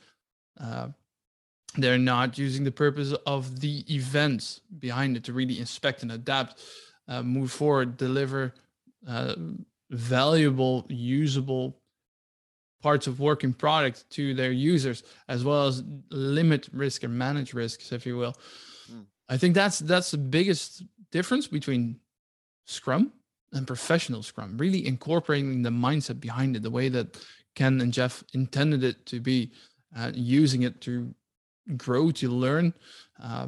Uh, 0.57 0.89
they're 1.77 1.97
not 1.97 2.37
using 2.37 2.63
the 2.63 2.71
purpose 2.71 3.13
of 3.25 3.61
the 3.61 3.85
events 3.93 4.61
behind 4.79 5.15
it 5.15 5.23
to 5.23 5.33
really 5.33 5.59
inspect 5.59 6.03
and 6.03 6.11
adapt 6.11 6.61
uh, 7.07 7.23
move 7.23 7.51
forward 7.51 7.97
deliver 7.97 8.53
uh, 9.07 9.35
valuable 9.89 10.85
usable 10.89 11.77
parts 12.81 13.07
of 13.07 13.19
working 13.19 13.53
product 13.53 14.09
to 14.09 14.33
their 14.33 14.51
users 14.51 15.03
as 15.27 15.43
well 15.43 15.67
as 15.67 15.83
limit 16.09 16.67
risk 16.73 17.03
and 17.03 17.13
manage 17.13 17.53
risks 17.53 17.91
if 17.91 18.05
you 18.05 18.17
will 18.17 18.35
mm. 18.91 19.05
i 19.29 19.37
think 19.37 19.53
that's 19.53 19.79
that's 19.79 20.11
the 20.11 20.17
biggest 20.17 20.83
difference 21.11 21.47
between 21.47 21.99
scrum 22.65 23.11
and 23.53 23.67
professional 23.67 24.23
scrum 24.23 24.57
really 24.57 24.85
incorporating 24.87 25.61
the 25.61 25.69
mindset 25.69 26.19
behind 26.19 26.55
it 26.55 26.63
the 26.63 26.69
way 26.69 26.89
that 26.89 27.17
ken 27.55 27.79
and 27.81 27.93
jeff 27.93 28.23
intended 28.33 28.83
it 28.83 29.05
to 29.05 29.19
be 29.19 29.51
uh, 29.95 30.11
using 30.13 30.63
it 30.63 30.79
to 30.79 31.13
grow, 31.77 32.11
to 32.11 32.29
learn, 32.29 32.73
uh, 33.21 33.47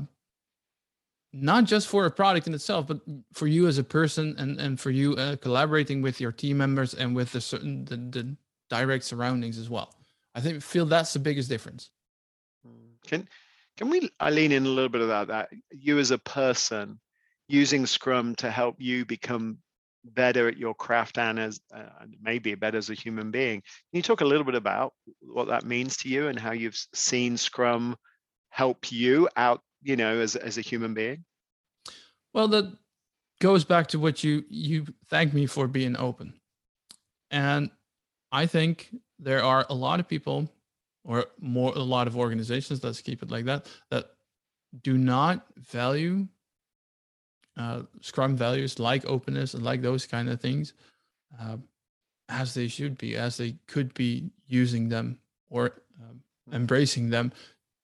not 1.34 1.65
just 1.65 1.88
for 1.88 2.05
a 2.05 2.12
product 2.12 2.48
in 2.48 2.53
itself, 2.53 2.88
but 2.88 3.01
for 3.34 3.48
you 3.48 3.67
as 3.67 3.79
a 3.79 3.84
person 3.84 4.36
and, 4.38 4.60
and 4.60 4.79
for 4.79 4.91
you 4.91 5.15
uh, 5.15 5.36
collaborating 5.38 6.01
with 6.01 6.22
your 6.22 6.32
team 6.32 6.58
members 6.58 6.93
and 6.93 7.15
with 7.15 7.32
the 7.32 7.41
certain 7.41 7.86
the, 7.86 7.98
the 7.98 8.36
direct 8.70 9.03
surroundings 9.03 9.58
as 9.58 9.70
well. 9.70 9.96
I 10.36 10.41
think 10.41 10.62
feel 10.62 10.86
that's 10.86 11.13
the 11.13 11.20
biggest 11.20 11.50
difference. 11.50 11.89
Mm. 12.67 13.08
Can 13.08 13.27
can 13.77 13.89
we 13.89 14.10
I 14.20 14.29
lean 14.29 14.51
in 14.51 14.65
a 14.65 14.70
little 14.70 14.89
bit 14.89 15.01
about 15.01 15.27
that? 15.29 15.50
You 15.72 15.98
as 15.98 16.12
a 16.12 16.20
person 16.20 17.00
using 17.48 17.86
Scrum 17.86 18.36
to 18.36 18.51
help 18.51 18.75
you 18.79 19.05
become 19.05 19.58
better 20.03 20.48
at 20.48 20.57
your 20.57 20.74
craft 20.74 21.17
and 21.17 21.39
as 21.39 21.60
uh, 21.75 22.05
maybe 22.22 22.55
better 22.55 22.77
as 22.77 22.89
a 22.89 22.93
human 22.93 23.31
being. 23.31 23.62
Can 23.62 23.98
you 23.98 24.01
talk 24.01 24.22
a 24.22 24.25
little 24.25 24.43
bit 24.43 24.55
about 24.55 24.93
what 25.22 25.48
that 25.48 25.65
means 25.65 25.98
to 25.98 26.10
you 26.10 26.27
and 26.27 26.39
how 26.39 26.51
you've 26.51 26.77
seen 26.93 27.38
Scrum 27.38 27.95
help 28.50 28.91
you 28.91 29.29
out, 29.36 29.62
you 29.81 29.95
know, 29.95 30.19
as 30.19 30.36
as 30.36 30.57
a 30.57 30.62
human 30.62 30.93
being? 30.93 31.24
Well, 32.33 32.48
that 32.50 32.75
goes 33.39 33.63
back 33.63 33.88
to 33.88 34.00
what 34.00 34.24
you 34.24 34.43
you 34.50 34.86
thank 35.10 35.33
me 35.33 35.45
for 35.45 35.67
being 35.67 35.98
open. 35.98 36.33
And 37.31 37.72
I 38.31 38.45
think 38.45 38.93
there 39.19 39.43
are 39.43 39.65
a 39.69 39.74
lot 39.74 40.00
of 40.00 40.07
people 40.07 40.50
or 41.03 41.25
more 41.39 41.74
a 41.75 41.79
lot 41.79 42.07
of 42.07 42.17
organizations, 42.17 42.83
let's 42.83 43.01
keep 43.01 43.22
it 43.24 43.31
like 43.31 43.45
that, 43.45 43.67
that 43.91 44.05
do 44.81 44.98
not 44.98 45.45
value 45.57 46.27
uh, 47.57 47.81
Scrum 48.01 48.36
values 48.36 48.79
like 48.79 49.05
openness 49.05 49.53
and 49.53 49.63
like 49.63 49.81
those 49.81 50.05
kind 50.05 50.29
of 50.29 50.41
things 50.41 50.74
uh, 51.39 51.57
as 52.29 52.53
they 52.53 52.67
should 52.67 52.98
be, 52.98 53.15
as 53.15 53.38
they 53.38 53.55
could 53.67 53.93
be 53.93 54.29
using 54.48 54.89
them 54.89 55.19
or 55.50 55.81
um, 56.01 56.22
embracing 56.51 57.10
them 57.10 57.31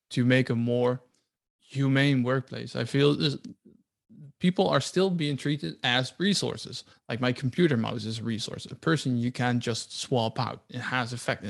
to 0.09 0.25
make 0.25 0.49
a 0.49 0.55
more 0.55 1.01
humane 1.59 2.23
workplace. 2.23 2.75
I 2.75 2.83
feel 2.85 3.15
this, 3.15 3.37
people 4.39 4.67
are 4.69 4.81
still 4.81 5.09
being 5.09 5.37
treated 5.37 5.75
as 5.83 6.13
resources. 6.17 6.83
Like 7.07 7.21
my 7.21 7.31
computer 7.31 7.77
mouse 7.77 8.05
is 8.05 8.19
a 8.19 8.23
resource, 8.23 8.65
a 8.65 8.75
person 8.75 9.17
you 9.17 9.31
can't 9.31 9.59
just 9.59 9.99
swap 9.99 10.39
out. 10.39 10.63
It 10.69 10.79
has 10.79 11.13
effect 11.13 11.45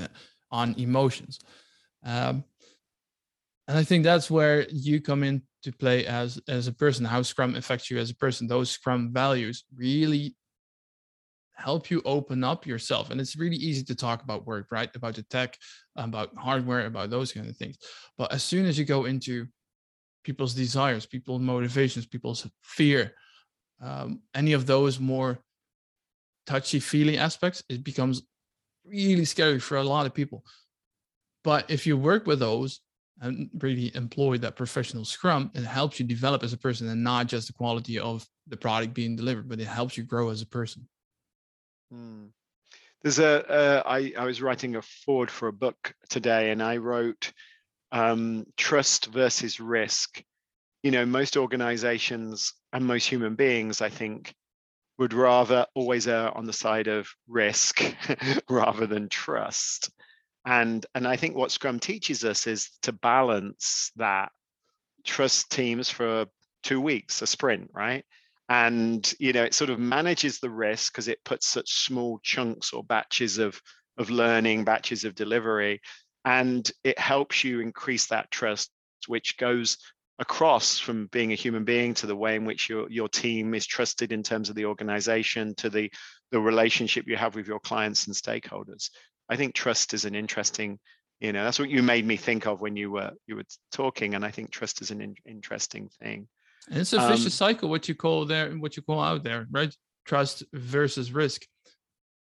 on 0.52 0.76
emotions. 0.78 1.40
Um, 2.04 2.44
and 3.70 3.78
I 3.78 3.84
think 3.84 4.04
that's 4.04 4.32
where 4.32 4.68
you 4.70 5.00
come 5.00 5.24
in 5.24 5.44
to 5.62 5.72
play 5.72 6.04
as 6.08 6.42
as 6.48 6.66
a 6.66 6.74
person 6.74 7.06
how 7.06 7.22
scrum 7.22 7.56
affects 7.56 7.92
you 7.92 8.00
as 8.00 8.10
a 8.10 8.16
person. 8.16 8.48
Those 8.48 8.72
scrum 8.72 9.14
values 9.14 9.64
really 9.76 10.36
help 11.54 11.92
you 11.92 12.02
open 12.04 12.44
up 12.44 12.66
yourself. 12.66 13.12
And 13.12 13.22
it's 13.22 13.38
really 13.38 13.58
easy 13.58 13.84
to 13.84 13.96
talk 13.96 14.24
about 14.24 14.48
work 14.48 14.72
right? 14.72 14.90
About 14.96 15.14
the 15.14 15.22
tech 15.24 15.56
about 15.96 16.36
hardware 16.36 16.88
about 16.88 17.12
those 17.12 17.32
kind 17.32 17.48
of 17.48 17.56
things. 17.58 17.78
But 18.18 18.34
as 18.34 18.44
soon 18.44 18.66
as 18.66 18.80
you 18.80 18.86
go 18.86 19.06
into 19.06 19.46
people's 20.24 20.56
desires 20.56 21.06
people's 21.06 21.42
motivations 21.42 22.08
people's 22.08 22.48
fear 22.64 23.14
um, 23.82 24.20
any 24.34 24.54
of 24.54 24.66
those 24.66 25.00
more 25.00 25.40
touchy 26.46 26.80
feely 26.80 27.18
aspects 27.18 27.64
it 27.70 27.84
becomes 27.84 28.24
really 28.84 29.26
scary 29.26 29.60
for 29.60 29.78
a 29.78 29.84
lot 29.84 30.08
of 30.08 30.14
people. 30.16 30.44
But 31.44 31.70
if 31.70 31.86
you 31.86 31.98
work 31.98 32.26
with 32.26 32.40
those 32.40 32.82
and 33.22 33.50
really 33.60 33.94
employ 33.96 34.38
that 34.38 34.56
professional 34.56 35.06
scrum 35.06 35.52
it 35.54 35.64
helps 35.64 36.00
you 36.00 36.06
develop 36.06 36.44
as 36.44 36.54
a 36.54 36.58
person 36.58 36.88
and 36.90 37.04
not 37.04 37.28
just 37.28 37.48
the 37.48 37.54
quality 37.54 38.00
of 38.00 38.26
the 38.48 38.58
product 38.58 38.94
being 38.94 39.16
delivered 39.16 39.48
but 39.48 39.60
it 39.60 39.68
helps 39.68 39.98
you 39.98 40.04
grow 40.04 40.30
as 40.30 40.42
a 40.42 40.48
person. 40.48 40.88
Hmm. 41.92 42.28
there's 43.02 43.20
a 43.20 43.50
uh, 43.50 43.84
I, 43.86 44.14
I 44.18 44.26
was 44.26 44.42
writing 44.42 44.76
a 44.76 44.82
forward 44.82 45.32
for 45.32 45.48
a 45.48 45.54
book 45.54 45.94
today 46.10 46.52
and 46.52 46.62
i 46.62 46.78
wrote 46.78 47.32
um, 47.92 48.46
trust 48.56 49.08
versus 49.08 49.60
risk. 49.60 50.22
You 50.84 50.92
know 50.92 51.06
most 51.08 51.38
organizations 51.38 52.54
and 52.72 52.86
most 52.86 53.06
human 53.06 53.36
beings 53.36 53.82
i 53.82 53.90
think 53.90 54.34
would 55.00 55.14
rather 55.14 55.66
always 55.76 56.08
err 56.08 56.38
on 56.38 56.46
the 56.46 56.54
side 56.54 56.88
of 56.88 57.10
risk 57.28 57.82
rather 58.50 58.86
than 58.86 59.10
trust 59.10 59.90
and 60.50 60.86
and 60.96 61.08
i 61.08 61.16
think 61.16 61.36
what 61.36 61.52
scrum 61.52 61.80
teaches 61.80 62.26
us 62.26 62.48
is 62.48 62.70
to 62.82 62.92
balance 62.92 63.92
that 63.96 64.32
trust 65.06 65.50
teams 65.50 65.90
for 65.90 66.26
two 66.64 66.82
weeks 66.82 67.22
a 67.22 67.28
sprint 67.28 67.70
right? 67.74 68.04
And 68.50 69.14
you 69.20 69.32
know 69.32 69.44
it 69.44 69.54
sort 69.54 69.70
of 69.70 69.80
manages 69.80 70.40
the 70.40 70.50
risk 70.50 70.92
because 70.92 71.08
it 71.08 71.24
puts 71.24 71.48
such 71.48 71.86
small 71.86 72.20
chunks 72.24 72.74
or 72.74 72.84
batches 72.84 73.38
of 73.38 73.62
of 73.98 74.10
learning 74.10 74.64
batches 74.64 75.04
of 75.04 75.14
delivery 75.14 75.82
and 76.26 76.70
it 76.84 76.98
helps 76.98 77.44
you 77.44 77.60
increase 77.60 78.08
that 78.08 78.32
trust 78.32 78.72
which 79.08 79.38
goes 79.38 79.78
across 80.18 80.80
from 80.80 81.08
being 81.08 81.32
a 81.32 81.36
human 81.36 81.64
being 81.64 81.94
to 81.94 82.08
the 82.08 82.16
way 82.16 82.36
in 82.36 82.44
which 82.44 82.70
your 82.70 82.90
your 82.90 83.08
team 83.08 83.54
is 83.54 83.68
trusted 83.68 84.12
in 84.12 84.24
terms 84.24 84.50
of 84.50 84.56
the 84.56 84.66
organization 84.66 85.54
to 85.56 85.70
the 85.70 85.92
the 86.32 86.40
relationship 86.40 87.08
you 87.08 87.16
have 87.16 87.36
with 87.36 87.48
your 87.48 87.60
clients 87.60 88.08
and 88.08 88.16
stakeholders 88.16 88.90
I 89.30 89.36
think 89.36 89.54
trust 89.54 89.94
is 89.94 90.06
an 90.06 90.16
interesting, 90.16 90.80
you 91.20 91.32
know, 91.34 91.44
that's 91.44 91.60
what 91.60 91.70
you 91.70 91.84
made 91.84 92.06
me 92.06 92.18
think 92.18 92.48
of 92.48 92.62
when 92.62 92.76
you 92.76 92.92
were 92.92 93.12
you 93.28 93.36
were 93.36 93.46
talking, 93.72 94.16
and 94.16 94.26
I 94.26 94.32
think 94.32 94.52
trust 94.52 94.82
is 94.82 94.92
an 94.92 95.02
in, 95.02 95.16
interesting 95.26 95.90
thing. 96.02 96.28
And 96.70 96.80
it's 96.80 96.94
a 96.94 97.00
vicious 97.08 97.26
um, 97.42 97.48
cycle, 97.48 97.70
what 97.70 97.88
you 97.88 97.96
call 97.96 98.26
there, 98.26 98.52
what 98.52 98.76
you 98.76 98.84
call 98.84 99.02
out 99.02 99.24
there, 99.24 99.48
right? 99.52 99.74
Trust 100.06 100.44
versus 100.54 101.12
risk. 101.12 101.46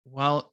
Well, 0.05 0.53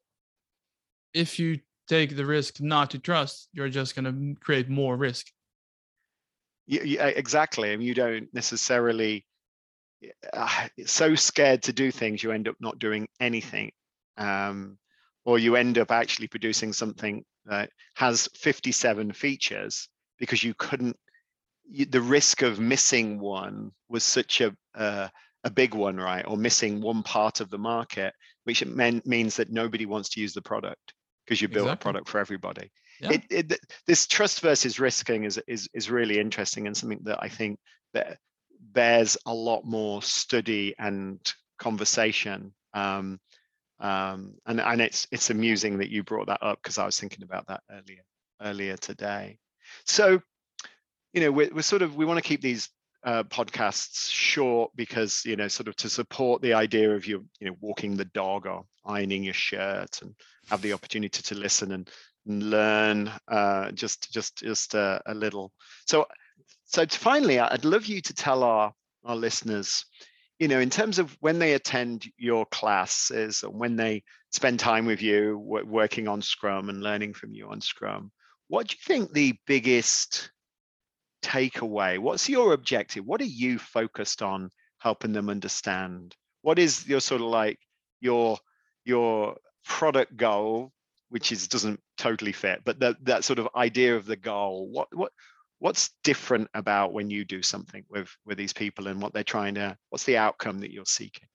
if 1.13 1.39
you 1.39 1.60
take 1.88 2.15
the 2.15 2.25
risk 2.25 2.62
not 2.62 2.91
to 2.91 3.00
trust, 3.00 3.50
you're 3.53 3.70
just 3.70 3.96
going 3.96 4.06
to 4.06 4.39
create 4.39 4.70
more 4.70 4.96
risk. 4.96 5.27
Yeah, 6.68 6.84
yeah, 6.84 7.08
exactly. 7.08 7.74
And 7.74 7.84
you 7.84 7.96
don't 7.96 8.27
necessarily 8.32 9.25
uh, 10.32 10.68
so 10.86 11.15
scared 11.15 11.63
to 11.63 11.74
do 11.74 11.91
things, 11.91 12.24
you 12.24 12.32
end 12.32 12.48
up 12.48 12.56
not 12.60 12.79
doing 12.79 13.08
anything. 13.20 13.72
Um, 14.18 14.77
or 15.30 15.38
you 15.38 15.56
end 15.56 15.78
up 15.78 15.92
actually 15.92 16.28
producing 16.28 16.74
something 16.74 17.24
that 17.46 17.70
has 17.94 18.28
57 18.34 19.12
features 19.12 19.88
because 20.18 20.44
you 20.44 20.56
couldn't 20.58 20.98
you, 21.70 21.86
the 21.86 22.02
risk 22.02 22.42
of 22.42 22.60
missing 22.60 23.20
one 23.20 23.72
was 23.90 24.04
such 24.04 24.42
a 24.42 24.52
uh, 24.74 25.08
a 25.44 25.52
big 25.52 25.76
one 25.76 25.98
right 25.98 26.26
or 26.28 26.36
missing 26.36 26.82
one 26.82 27.04
part 27.04 27.42
of 27.42 27.52
the 27.52 27.60
market 27.60 28.12
which 28.46 28.66
meant, 28.66 29.06
means 29.06 29.36
that 29.36 29.52
nobody 29.52 29.86
wants 29.86 30.10
to 30.10 30.20
use 30.20 30.34
the 30.34 30.42
product 30.42 30.94
because 31.26 31.40
you 31.40 31.48
built 31.48 31.68
exactly. 31.68 31.80
a 31.80 31.86
product 31.86 32.10
for 32.10 32.20
everybody 32.20 32.72
yeah. 33.00 33.12
it, 33.12 33.24
it, 33.30 33.60
this 33.86 34.08
trust 34.08 34.42
versus 34.42 34.80
risking 34.80 35.26
is, 35.26 35.40
is 35.48 35.70
is 35.76 35.92
really 35.92 36.18
interesting 36.18 36.66
and 36.66 36.76
something 36.76 37.02
that 37.04 37.20
i 37.22 37.30
think 37.30 37.60
that 37.94 38.18
bears 38.60 39.16
a 39.28 39.34
lot 39.34 39.64
more 39.64 40.02
study 40.02 40.74
and 40.80 41.20
conversation 41.60 42.52
um, 42.74 43.20
um, 43.80 44.36
and 44.46 44.60
and 44.60 44.82
it's 44.82 45.08
it's 45.12 45.30
amusing 45.30 45.78
that 45.78 45.90
you 45.90 46.04
brought 46.04 46.28
that 46.28 46.44
up 46.44 46.60
because 46.62 46.78
I 46.78 46.86
was 46.86 47.00
thinking 47.00 47.24
about 47.24 47.48
that 47.48 47.62
earlier 47.72 48.04
earlier 48.42 48.78
today. 48.78 49.38
So, 49.86 50.22
you 51.14 51.22
know, 51.22 51.32
we're, 51.32 51.54
we're 51.54 51.62
sort 51.62 51.82
of 51.82 51.96
we 51.96 52.06
want 52.06 52.18
to 52.18 52.28
keep 52.28 52.42
these 52.42 52.70
uh, 53.04 53.24
podcasts 53.24 54.12
short 54.12 54.72
because 54.76 55.24
you 55.26 55.36
know 55.36 55.48
sort 55.48 55.68
of 55.70 55.76
to 55.78 55.90
support 55.90 56.42
the 56.42 56.54
idea 56.54 56.94
of 56.94 57.06
you 57.06 57.26
you 57.40 57.48
know 57.48 57.56
walking 57.62 57.96
the 57.96 58.06
dog 58.06 58.46
or 58.46 58.66
ironing 58.86 59.24
your 59.24 59.34
shirt 59.34 60.02
and 60.02 60.14
have 60.50 60.62
the 60.62 60.74
opportunity 60.74 61.22
to 61.22 61.36
listen 61.36 61.72
and, 61.72 61.90
and 62.28 62.50
learn 62.50 63.10
uh, 63.30 63.72
just 63.72 64.12
just 64.12 64.38
just 64.38 64.74
a, 64.74 65.02
a 65.06 65.14
little. 65.14 65.52
So 65.86 66.06
so 66.66 66.86
finally, 66.88 67.40
I'd 67.40 67.66
love 67.66 67.86
you 67.86 68.02
to 68.02 68.14
tell 68.14 68.44
our 68.44 68.74
our 69.06 69.16
listeners 69.16 69.86
you 70.39 70.48
know, 70.48 70.60
in 70.60 70.69
terms 70.69 71.00
of 71.00 71.15
when 71.19 71.38
they 71.38 71.53
attend 71.53 72.08
your 72.17 72.46
classes 72.46 73.43
and 73.43 73.53
when 73.53 73.75
they 73.75 74.03
spend 74.31 74.60
time 74.60 74.86
with 74.86 75.01
you 75.01 75.38
working 75.38 76.08
on 76.08 76.22
Scrum 76.22 76.69
and 76.69 76.81
learning 76.81 77.13
from 77.13 77.34
you 77.34 77.50
on 77.50 77.60
Scrum, 77.60 78.12
what 78.48 78.67
do 78.67 78.75
you 78.75 78.84
think 78.84 79.12
the 79.12 79.38
biggest 79.46 80.31
takeaway? 81.22 82.00
What's 82.00 82.29
your 82.29 82.53
objective? 82.53 83.05
What 83.05 83.22
are 83.22 83.25
you 83.25 83.60
focused 83.60 84.22
on 84.22 84.50
helping 84.79 85.12
them 85.12 85.29
understand? 85.29 86.15
What 86.41 86.58
is 86.58 86.88
your 86.88 87.01
sort 87.01 87.22
of 87.22 87.27
like 87.27 87.60
your 88.00 88.38
your 88.86 89.36
product 89.65 90.15
goal, 90.15 90.72
which 91.10 91.31
is 91.31 91.48
doesn't 91.48 91.81
totally 91.98 92.31
fit, 92.31 92.62
but 92.63 92.79
that 92.79 92.96
that 93.03 93.24
sort 93.25 93.39
of 93.39 93.50
idea 93.55 93.96
of 93.96 94.05
the 94.05 94.15
goal. 94.15 94.69
What 94.69 94.88
what 94.96 95.12
what's 95.60 95.92
different 96.04 96.50
about 96.54 96.94
when 96.94 97.10
you 97.10 97.24
do 97.24 97.42
something 97.44 97.84
with 97.89 98.10
with 98.25 98.38
these 98.38 98.54
people 98.54 98.88
and 98.88 99.01
what 99.01 99.13
they're 99.13 99.24
trying 99.24 99.56
to 99.56 99.78
what's 99.89 100.06
the 100.06 100.18
outcome 100.18 100.60
that 100.60 100.72
you're 100.72 100.86
seeking? 100.86 101.28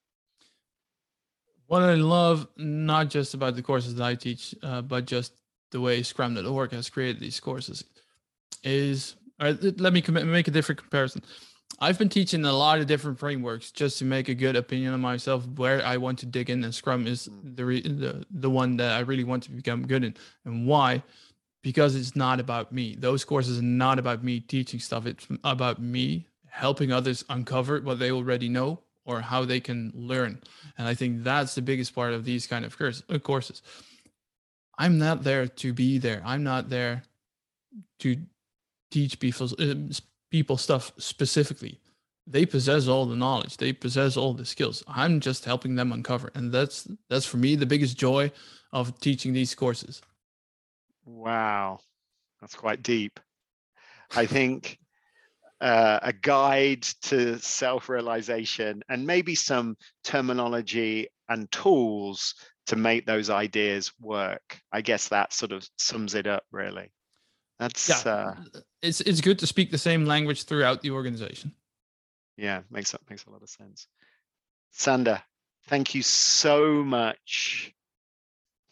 What 1.67 1.83
i 1.83 1.95
love 1.95 2.47
not 2.57 3.09
just 3.09 3.35
about 3.35 3.57
the 3.57 3.63
courses 3.63 3.95
that 3.95 4.05
i 4.05 4.15
teach 4.15 4.55
uh, 4.63 4.83
but 4.83 5.07
just 5.07 5.33
the 5.71 5.81
way 5.81 6.03
scrum.org 6.03 6.73
has 6.73 6.91
created 6.91 7.21
these 7.21 7.41
courses 7.41 7.85
is 8.63 9.17
let 9.41 9.93
me 9.93 10.03
make 10.25 10.49
a 10.49 10.51
different 10.51 10.81
comparison. 10.81 11.23
I've 11.81 11.99
been 11.99 12.09
teaching 12.09 12.45
a 12.45 12.53
lot 12.53 12.79
of 12.79 12.87
different 12.87 13.19
frameworks 13.19 13.73
just 13.73 13.99
to 13.99 14.05
make 14.05 14.29
a 14.29 14.35
good 14.35 14.55
opinion 14.55 14.95
of 14.95 15.01
myself 15.01 15.45
where 15.57 15.85
i 15.85 15.97
want 15.97 16.19
to 16.21 16.27
dig 16.27 16.51
in 16.51 16.63
and 16.63 16.75
scrum 16.75 17.07
is 17.07 17.29
mm. 17.29 17.57
the 17.57 17.89
the, 17.89 18.25
the 18.31 18.51
one 18.51 18.77
that 18.77 18.93
i 18.93 19.01
really 19.01 19.25
want 19.25 19.43
to 19.43 19.51
become 19.51 19.87
good 19.87 20.05
in 20.05 20.15
and 20.45 20.67
why 20.67 21.03
because 21.65 21.97
it's 21.97 22.15
not 22.15 22.39
about 22.41 22.71
me. 22.73 22.95
Those 22.95 23.25
courses 23.25 23.59
are 23.59 23.63
not 23.63 23.99
about 23.99 24.23
me 24.23 24.39
teaching 24.39 24.79
stuff. 24.79 25.07
It's 25.07 25.27
about 25.43 25.81
me 25.81 26.27
helping 26.47 26.93
others 26.93 27.25
uncover 27.31 27.81
what 27.81 27.99
they 27.99 28.13
already 28.13 28.51
know 28.51 28.81
or 29.07 29.23
how 29.23 29.47
they 29.47 29.61
can 29.61 29.91
learn. 29.95 30.41
And 30.77 30.87
I 30.87 30.95
think 30.95 31.25
that's 31.25 31.55
the 31.55 31.63
biggest 31.63 31.95
part 31.95 32.13
of 32.13 32.27
these 32.27 32.47
kind 32.47 32.67
of 32.67 32.77
uh, 33.09 33.19
courses. 33.19 33.63
I'm 34.77 34.99
not 34.99 35.25
there 35.25 35.47
to 35.47 35.73
be 35.73 35.97
there. 35.97 36.23
I'm 36.25 36.45
not 36.45 36.69
there 36.69 37.03
to 38.01 38.17
teach 38.91 39.19
people 39.19 39.49
uh, 39.59 39.75
people 40.31 40.59
stuff 40.59 40.93
specifically. 40.99 41.81
They 42.27 42.45
possess 42.45 42.89
all 42.89 43.07
the 43.07 43.17
knowledge. 43.17 43.57
They 43.57 43.73
possess 43.73 44.17
all 44.19 44.35
the 44.35 44.45
skills. 44.45 44.85
I'm 44.87 45.21
just 45.21 45.45
helping 45.45 45.77
them 45.77 45.93
uncover, 45.93 46.31
and 46.35 46.53
that's 46.53 46.89
that's 47.09 47.27
for 47.27 47.39
me 47.39 47.57
the 47.57 47.67
biggest 47.67 47.97
joy 47.97 48.33
of 48.73 48.99
teaching 49.01 49.33
these 49.33 49.55
courses. 49.55 50.03
Wow, 51.05 51.81
that's 52.41 52.55
quite 52.55 52.83
deep. 52.83 53.21
I 54.15 54.27
think 54.27 54.79
uh, 55.61 55.99
a 56.03 56.13
guide 56.13 56.83
to 57.03 57.39
self-realization 57.39 58.83
and 58.89 59.07
maybe 59.07 59.35
some 59.35 59.77
terminology 60.03 61.09
and 61.29 61.51
tools 61.51 62.35
to 62.67 62.77
make 62.77 63.07
those 63.07 63.31
ideas 63.31 63.93
work. 64.01 64.61
I 64.73 64.81
guess 64.81 65.09
that 65.09 65.33
sort 65.33 65.53
of 65.53 65.67
sums 65.79 66.15
it 66.15 66.27
up, 66.27 66.45
really. 66.51 66.91
That's 67.59 68.05
yeah. 68.05 68.13
Uh, 68.13 68.35
it's 68.83 69.01
it's 69.01 69.21
good 69.21 69.39
to 69.39 69.47
speak 69.47 69.71
the 69.71 69.79
same 69.79 70.07
language 70.07 70.45
throughout 70.45 70.81
the 70.83 70.91
organization. 70.91 71.53
Yeah, 72.37 72.63
makes 72.71 72.93
that 72.93 73.01
makes 73.09 73.25
a 73.27 73.31
lot 73.31 73.43
of 73.43 73.49
sense. 73.49 73.87
Sander, 74.73 75.23
thank 75.69 75.95
you 75.95 76.03
so 76.03 76.83
much 76.83 77.73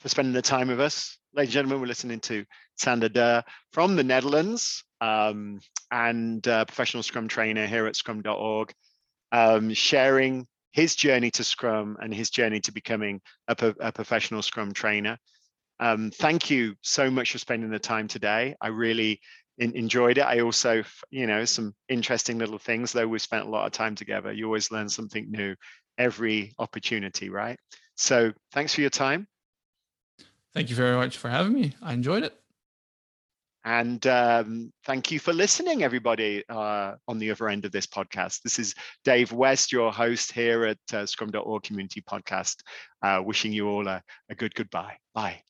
for 0.01 0.09
spending 0.09 0.35
the 0.35 0.43
time 0.43 0.69
with 0.69 0.81
us. 0.81 1.17
Ladies 1.35 1.49
and 1.49 1.53
gentlemen, 1.55 1.81
we're 1.81 1.87
listening 1.87 2.21
to 2.21 2.45
Sander 2.77 3.09
Dur 3.09 3.43
from 3.73 3.97
the 3.97 4.05
Netherlands 4.05 4.85
um, 5.01 5.61
and 5.91 6.47
uh, 6.47 6.67
professional 6.67 7.03
Scrum 7.03 7.27
trainer 7.27 7.67
here 7.67 7.87
at 7.87 7.97
scrum.org, 7.97 8.71
um, 9.33 9.73
sharing 9.73 10.47
his 10.73 10.95
journey 10.95 11.31
to 11.31 11.43
Scrum 11.43 11.97
and 12.03 12.13
his 12.13 12.29
journey 12.29 12.61
to 12.61 12.73
becoming 12.73 13.23
a, 13.49 13.57
a 13.81 13.93
professional 13.93 14.43
Scrum 14.43 14.75
trainer. 14.75 15.17
Um, 15.81 16.11
thank 16.11 16.51
you 16.51 16.75
so 16.83 17.11
much 17.11 17.33
for 17.33 17.39
spending 17.39 17.71
the 17.71 17.79
time 17.79 18.09
today. 18.09 18.55
I 18.61 18.69
really 18.69 19.19
in, 19.57 19.75
enjoyed 19.75 20.19
it. 20.19 20.27
I 20.27 20.41
also, 20.41 20.83
you 21.09 21.27
know, 21.27 21.47
some 21.47 21.75
interesting 21.89 22.37
little 22.37 22.59
things, 22.59 22.93
though 22.93 23.09
we've 23.09 23.23
spent 23.23 23.47
a 23.47 23.51
lot 23.51 23.65
of 23.65 23.73
time 23.73 23.95
together. 23.95 24.35
You 24.35 24.45
always 24.45 24.71
learn 24.71 24.91
something 24.91 25.31
new 25.31 25.55
every 25.97 26.53
opportunity, 26.59 27.31
right? 27.31 27.59
So 27.97 28.33
thanks 28.53 28.75
for 28.75 28.83
your 28.83 28.91
time. 28.91 29.29
Thank 30.55 30.71
you 30.71 30.77
very 30.77 30.97
much 30.97 31.17
for 31.17 31.29
having 31.29 31.55
me. 31.55 31.75
I 31.83 31.93
enjoyed 31.93 32.25
it. 32.25 32.39
And 33.65 34.05
um, 34.09 34.73
thank 34.85 35.13
you 35.13 35.21
for 35.21 35.33
listening, 35.33 35.85
everybody, 35.85 36.43
uh, 36.49 36.97
on 37.07 37.19
the 37.19 37.31
other 37.31 37.49
end 37.49 37.65
of 37.65 37.71
this 37.71 37.87
podcast. 37.87 38.43
This 38.43 38.59
is 38.59 38.75
Dave 39.05 39.31
West, 39.33 39.71
your 39.71 39.93
host 39.93 40.33
here 40.33 40.65
at 40.65 40.79
uh, 40.93 41.07
Scrum.org 41.07 41.63
Community 41.63 42.03
Podcast, 42.03 42.57
uh, 43.03 43.23
wishing 43.25 43.53
you 43.53 43.69
all 43.69 43.87
a, 43.87 44.03
a 44.29 44.35
good 44.35 44.55
goodbye. 44.55 44.97
Bye. 45.15 45.43